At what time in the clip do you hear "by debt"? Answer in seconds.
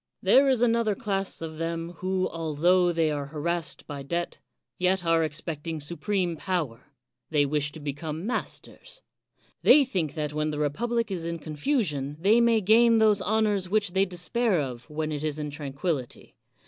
3.85-4.39